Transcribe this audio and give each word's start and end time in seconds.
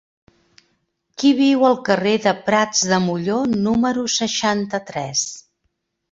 Qui 1.23 1.33
viu 1.39 1.65
al 1.67 1.75
carrer 1.89 2.13
de 2.23 2.33
Prats 2.47 2.81
de 2.91 2.99
Molló 3.07 3.35
número 3.67 4.05
seixanta-tres? 4.15 5.27